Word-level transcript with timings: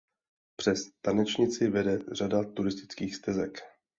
Přes 0.55 0.79
Tanečnici 1.05 1.69
vede 1.69 1.99
řada 2.11 2.43
turistických 2.43 3.15
stezek. 3.15 3.57